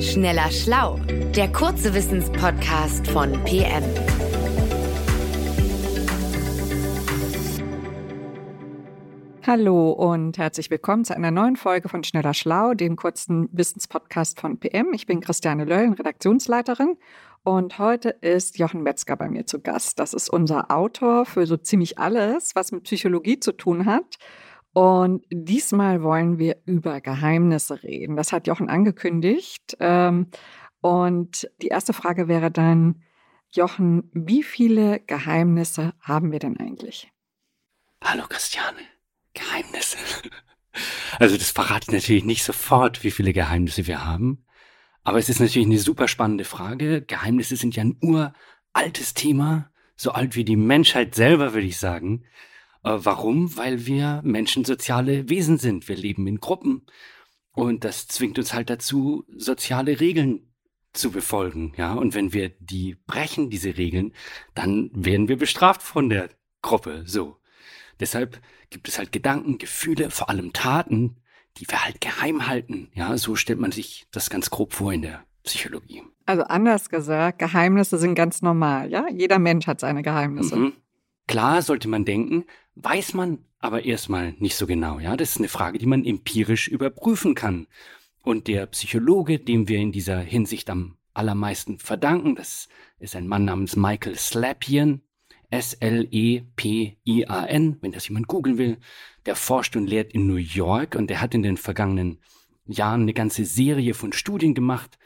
[0.00, 1.00] Schneller Schlau,
[1.34, 3.82] der kurze Wissenspodcast von PM.
[9.44, 14.60] Hallo und herzlich willkommen zu einer neuen Folge von Schneller Schlau, dem kurzen Wissenspodcast von
[14.60, 14.92] PM.
[14.94, 16.96] Ich bin Christiane Lölln, Redaktionsleiterin
[17.42, 19.98] und heute ist Jochen Metzger bei mir zu Gast.
[19.98, 24.18] Das ist unser Autor für so ziemlich alles, was mit Psychologie zu tun hat.
[24.72, 28.16] Und diesmal wollen wir über Geheimnisse reden.
[28.16, 29.76] Das hat Jochen angekündigt.
[29.80, 30.28] Ähm,
[30.80, 33.02] und die erste Frage wäre dann,
[33.50, 37.10] Jochen, wie viele Geheimnisse haben wir denn eigentlich?
[38.02, 38.80] Hallo Christiane,
[39.34, 39.98] Geheimnisse.
[41.18, 44.44] Also das verrate ich natürlich nicht sofort, wie viele Geheimnisse wir haben.
[45.02, 47.02] Aber es ist natürlich eine super spannende Frage.
[47.02, 52.26] Geheimnisse sind ja ein uraltes Thema, so alt wie die Menschheit selber, würde ich sagen.
[52.84, 53.56] Äh, warum?
[53.56, 55.88] Weil wir Menschen soziale Wesen sind.
[55.88, 56.86] Wir leben in Gruppen.
[57.52, 60.52] Und das zwingt uns halt dazu, soziale Regeln
[60.92, 61.72] zu befolgen.
[61.76, 64.12] Ja, und wenn wir die brechen, diese Regeln,
[64.54, 66.30] dann werden wir bestraft von der
[66.62, 67.02] Gruppe.
[67.06, 67.36] So.
[68.00, 71.16] Deshalb gibt es halt Gedanken, Gefühle, vor allem Taten,
[71.56, 72.90] die wir halt geheim halten.
[72.94, 76.02] Ja, so stellt man sich das ganz grob vor in der Psychologie.
[76.26, 79.06] Also anders gesagt, Geheimnisse sind ganz normal, ja?
[79.10, 80.56] Jeder Mensch hat seine Geheimnisse.
[80.56, 80.72] Mhm.
[81.28, 85.16] Klar sollte man denken, weiß man aber erstmal nicht so genau, ja?
[85.16, 87.68] Das ist eine Frage, die man empirisch überprüfen kann.
[88.22, 92.68] Und der Psychologe, dem wir in dieser Hinsicht am allermeisten verdanken, das
[92.98, 95.02] ist ein Mann namens Michael Slapian,
[95.50, 96.16] S-L-E-P-I-A-N,
[97.80, 98.78] wenn das jemand googeln will.
[99.26, 102.20] Der forscht und lehrt in New York und er hat in den vergangenen
[102.66, 104.98] Jahren eine ganze Serie von Studien gemacht,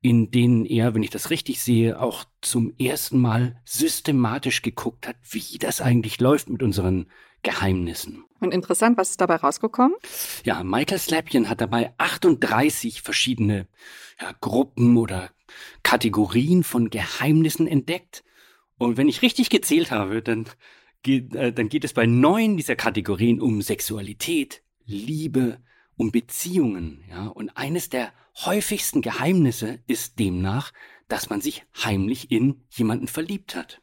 [0.00, 5.16] in denen er, wenn ich das richtig sehe, auch zum ersten Mal systematisch geguckt hat,
[5.30, 7.06] wie das eigentlich läuft mit unseren
[7.42, 8.24] Geheimnissen.
[8.40, 9.96] Und interessant, was ist dabei rausgekommen?
[10.44, 13.66] Ja, Michael Slapien hat dabei 38 verschiedene
[14.20, 15.30] ja, Gruppen oder
[15.82, 18.24] Kategorien von Geheimnissen entdeckt.
[18.76, 20.46] Und wenn ich richtig gezählt habe, dann
[21.02, 25.60] geht, äh, dann geht es bei neun dieser Kategorien um Sexualität, Liebe,
[25.96, 27.04] um Beziehungen.
[27.08, 27.26] Ja?
[27.26, 28.12] Und eines der
[28.46, 30.72] häufigsten Geheimnisse ist demnach,
[31.08, 33.80] dass man sich heimlich in jemanden verliebt hat.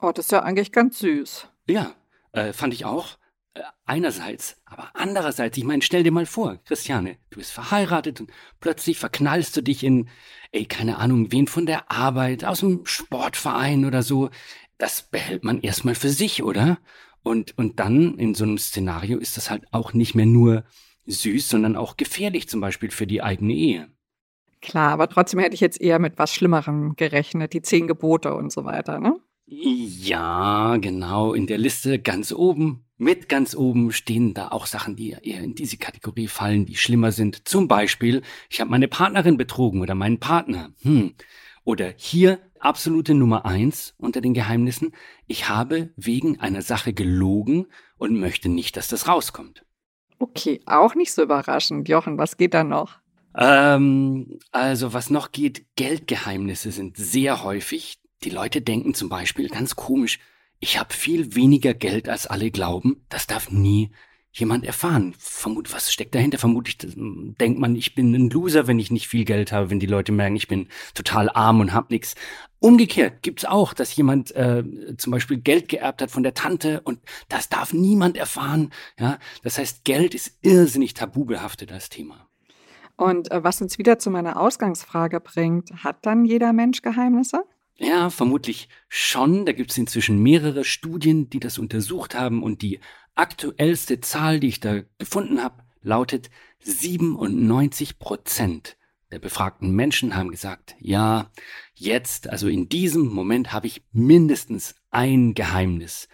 [0.00, 1.48] Oh, das ist ja eigentlich ganz süß.
[1.66, 1.94] Ja,
[2.32, 3.18] äh, fand ich auch.
[3.54, 8.30] Äh, einerseits, aber andererseits, ich meine, stell dir mal vor, Christiane, du bist verheiratet und
[8.60, 10.08] plötzlich verknallst du dich in,
[10.52, 14.30] ey, keine Ahnung, wen von der Arbeit, aus dem Sportverein oder so.
[14.78, 16.78] Das behält man erstmal für sich, oder?
[17.22, 20.64] Und, und dann in so einem Szenario ist das halt auch nicht mehr nur
[21.10, 23.88] süß, sondern auch gefährlich, zum Beispiel für die eigene Ehe.
[24.62, 28.52] Klar, aber trotzdem hätte ich jetzt eher mit was Schlimmerem gerechnet, die zehn Gebote und
[28.52, 29.18] so weiter, ne?
[29.46, 31.32] Ja, genau.
[31.32, 35.54] In der Liste ganz oben, mit ganz oben stehen da auch Sachen, die eher in
[35.54, 37.48] diese Kategorie fallen, die schlimmer sind.
[37.48, 40.70] Zum Beispiel, ich habe meine Partnerin betrogen oder meinen Partner.
[40.82, 41.14] Hm.
[41.64, 44.92] Oder hier absolute Nummer eins unter den Geheimnissen.
[45.26, 47.66] Ich habe wegen einer Sache gelogen
[47.96, 49.64] und möchte nicht, dass das rauskommt.
[50.20, 51.88] Okay, auch nicht so überraschend.
[51.88, 52.98] Jochen, was geht da noch?
[53.34, 57.98] Ähm, also was noch geht, Geldgeheimnisse sind sehr häufig.
[58.22, 60.18] Die Leute denken zum Beispiel ganz komisch,
[60.58, 63.92] ich habe viel weniger Geld als alle glauben, das darf nie
[64.32, 65.14] jemand erfahren.
[65.18, 66.38] Vermut, was steckt dahinter?
[66.38, 69.86] Vermutlich denkt man, ich bin ein Loser, wenn ich nicht viel Geld habe, wenn die
[69.86, 72.14] Leute merken, ich bin total arm und hab nichts.
[72.60, 74.62] Umgekehrt gibt's auch, dass jemand äh,
[74.96, 78.70] zum Beispiel Geld geerbt hat von der Tante und das darf niemand erfahren.
[78.98, 82.28] Ja, das heißt, Geld ist irrsinnig tabubehaftet als Thema.
[82.96, 87.44] Und äh, was uns wieder zu meiner Ausgangsfrage bringt, hat dann jeder Mensch Geheimnisse?
[87.82, 89.46] Ja, vermutlich schon.
[89.46, 92.78] Da gibt es inzwischen mehrere Studien, die das untersucht haben und die
[93.20, 98.76] aktuellste Zahl, die ich da gefunden habe, lautet 97 Prozent
[99.10, 101.30] der befragten Menschen haben gesagt, ja,
[101.74, 106.08] jetzt, also in diesem Moment habe ich mindestens ein Geheimnis.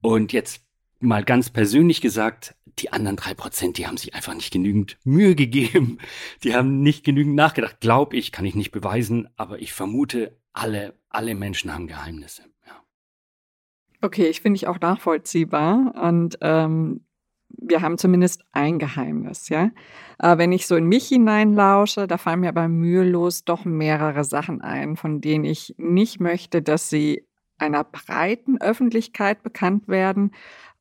[0.00, 0.64] Und jetzt
[1.00, 5.34] mal ganz persönlich gesagt, die anderen drei Prozent, die haben sich einfach nicht genügend Mühe
[5.34, 5.98] gegeben.
[6.42, 7.80] Die haben nicht genügend nachgedacht.
[7.80, 12.44] Glaub ich, kann ich nicht beweisen, aber ich vermute, alle, alle Menschen haben Geheimnisse.
[14.02, 15.94] Okay, ich finde ich auch nachvollziehbar.
[16.02, 17.04] Und ähm,
[17.48, 19.70] wir haben zumindest ein Geheimnis, ja.
[20.18, 24.60] Aber wenn ich so in mich hineinlausche, da fallen mir aber mühelos doch mehrere Sachen
[24.60, 27.26] ein, von denen ich nicht möchte, dass sie
[27.58, 30.32] einer breiten Öffentlichkeit bekannt werden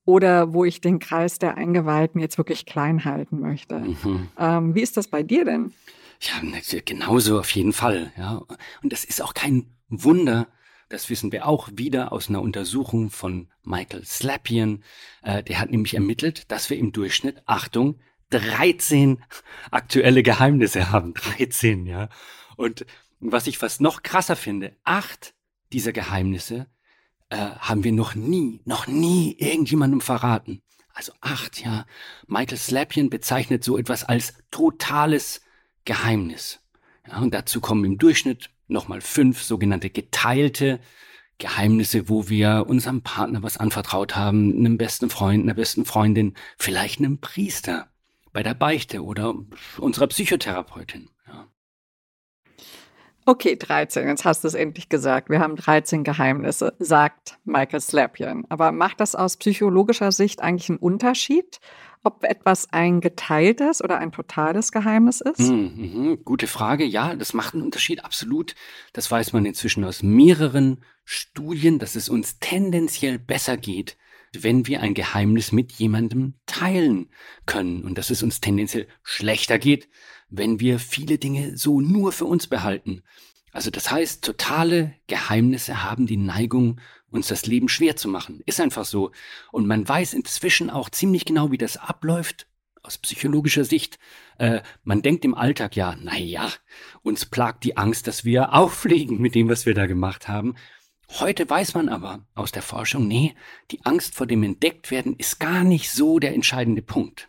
[0.05, 3.79] oder wo ich den Kreis der Eingeweihten jetzt wirklich klein halten möchte.
[3.79, 4.29] Mhm.
[4.37, 5.73] Ähm, wie ist das bei dir denn?
[6.21, 6.33] Ja,
[6.85, 8.11] genauso auf jeden Fall.
[8.17, 8.41] Ja.
[8.81, 10.47] Und das ist auch kein Wunder.
[10.91, 14.83] Das wissen wir auch wieder aus einer Untersuchung von Michael Slapien.
[15.21, 18.01] Äh, der hat nämlich ermittelt, dass wir im Durchschnitt, Achtung,
[18.31, 19.23] 13
[19.71, 21.13] aktuelle Geheimnisse haben.
[21.37, 22.09] 13, ja.
[22.57, 22.85] Und
[23.21, 25.33] was ich fast noch krasser finde, acht
[25.71, 26.67] dieser Geheimnisse
[27.29, 30.61] äh, haben wir noch nie, noch nie irgendjemandem verraten.
[30.93, 31.85] Also acht, ja.
[32.27, 35.39] Michael Slapien bezeichnet so etwas als totales
[35.85, 36.59] Geheimnis.
[37.07, 40.79] Ja, und dazu kommen im Durchschnitt nochmal fünf sogenannte geteilte
[41.37, 46.99] Geheimnisse, wo wir unserem Partner was anvertraut haben, einem besten Freund, einer besten Freundin, vielleicht
[46.99, 47.87] einem Priester
[48.31, 49.33] bei der Beichte oder
[49.77, 51.09] unserer Psychotherapeutin.
[51.27, 51.47] Ja.
[53.25, 54.07] Okay, 13.
[54.07, 55.29] Jetzt hast du es endlich gesagt.
[55.29, 58.45] Wir haben 13 Geheimnisse, sagt Michael Slapian.
[58.49, 61.59] Aber macht das aus psychologischer Sicht eigentlich einen Unterschied,
[62.03, 65.39] ob etwas ein geteiltes oder ein totales Geheimnis ist?
[65.39, 66.83] Mhm, mhm, gute Frage.
[66.83, 68.55] Ja, das macht einen Unterschied, absolut.
[68.93, 73.97] Das weiß man inzwischen aus mehreren Studien, dass es uns tendenziell besser geht,
[74.33, 77.09] wenn wir ein Geheimnis mit jemandem teilen
[77.45, 79.89] können und dass es uns tendenziell schlechter geht,
[80.29, 83.03] wenn wir viele Dinge so nur für uns behalten.
[83.51, 88.41] Also das heißt, totale Geheimnisse haben die Neigung, uns das Leben schwer zu machen.
[88.45, 89.11] Ist einfach so.
[89.51, 92.47] Und man weiß inzwischen auch ziemlich genau, wie das abläuft
[92.83, 93.99] aus psychologischer Sicht.
[94.37, 96.49] Äh, man denkt im Alltag ja, na ja,
[97.03, 100.55] uns plagt die Angst, dass wir auffliegen mit dem, was wir da gemacht haben.
[101.19, 103.35] Heute weiß man aber aus der Forschung, nee,
[103.69, 107.27] die Angst vor dem Entdecktwerden ist gar nicht so der entscheidende Punkt.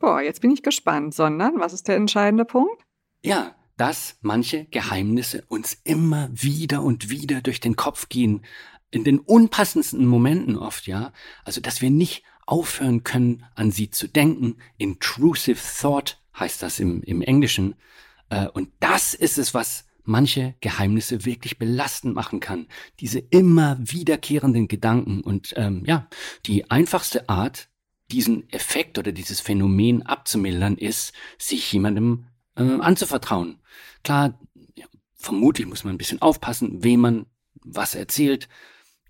[0.00, 2.82] Boah, jetzt bin ich gespannt, sondern was ist der entscheidende Punkt?
[3.22, 8.44] Ja, dass manche Geheimnisse uns immer wieder und wieder durch den Kopf gehen,
[8.92, 11.12] in den unpassendsten Momenten oft, ja.
[11.44, 14.54] Also, dass wir nicht aufhören können, an sie zu denken.
[14.78, 17.74] Intrusive Thought heißt das im, im Englischen.
[18.30, 22.68] Äh, und das ist es, was manche Geheimnisse wirklich belastend machen kann.
[23.00, 25.22] Diese immer wiederkehrenden Gedanken.
[25.22, 26.06] Und ähm, ja,
[26.46, 27.68] die einfachste Art,
[28.12, 32.26] diesen Effekt oder dieses Phänomen abzumildern, ist, sich jemandem
[32.56, 33.60] äh, anzuvertrauen.
[34.02, 34.38] Klar,
[34.74, 38.48] ja, vermutlich muss man ein bisschen aufpassen, wem man was erzählt.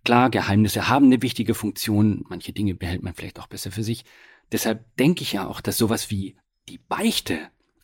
[0.04, 2.24] Klar, Geheimnisse haben eine wichtige Funktion.
[2.28, 4.04] Manche Dinge behält man vielleicht auch besser für sich.
[4.50, 6.36] Deshalb denke ich ja auch, dass sowas wie
[6.68, 7.38] die Beichte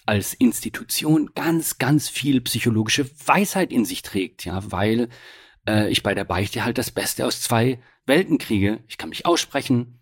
[0.04, 5.10] als Institution ganz, ganz viel psychologische Weisheit in sich trägt, ja, weil
[5.66, 8.82] äh, ich bei der Beichte halt das Beste aus zwei Welten kriege.
[8.88, 10.00] Ich kann mich aussprechen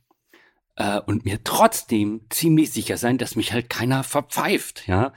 [0.76, 5.12] äh, und mir trotzdem ziemlich sicher sein, dass mich halt keiner verpfeift, ja.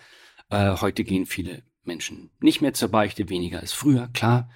[0.49, 4.49] Äh, heute gehen viele Menschen nicht mehr zur Beichte, weniger als früher, klar.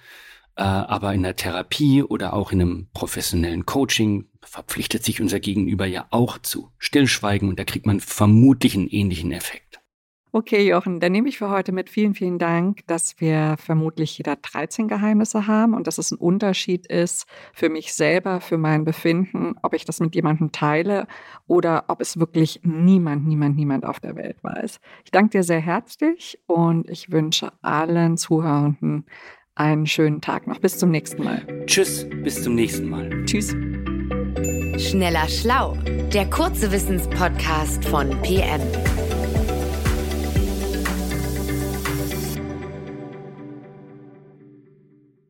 [0.56, 5.86] Äh, aber in der Therapie oder auch in einem professionellen Coaching verpflichtet sich unser Gegenüber
[5.86, 9.63] ja auch zu Stillschweigen und da kriegt man vermutlich einen ähnlichen Effekt.
[10.36, 14.34] Okay, Jochen, dann nehme ich für heute mit vielen, vielen Dank, dass wir vermutlich jeder
[14.34, 19.54] 13 Geheimnisse haben und dass es ein Unterschied ist für mich selber, für mein Befinden,
[19.62, 21.06] ob ich das mit jemandem teile
[21.46, 24.80] oder ob es wirklich niemand, niemand, niemand auf der Welt weiß.
[25.04, 29.06] Ich danke dir sehr herzlich und ich wünsche allen Zuhörenden
[29.54, 30.58] einen schönen Tag noch.
[30.58, 31.46] Bis zum nächsten Mal.
[31.66, 33.24] Tschüss, bis zum nächsten Mal.
[33.24, 33.50] Tschüss.
[34.82, 35.78] Schneller Schlau,
[36.12, 38.60] der kurze Wissenspodcast von PM.